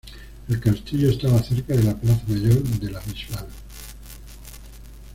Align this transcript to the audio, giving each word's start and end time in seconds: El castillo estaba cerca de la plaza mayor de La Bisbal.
El 0.49 0.59
castillo 0.59 1.11
estaba 1.11 1.43
cerca 1.43 1.75
de 1.75 1.83
la 1.83 1.95
plaza 1.95 2.23
mayor 2.27 2.63
de 2.63 2.89
La 2.89 2.99
Bisbal. 3.01 3.45